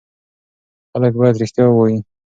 [0.91, 1.97] خلک باید رښتیا ووایي.